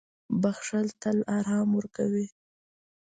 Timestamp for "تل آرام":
1.01-1.69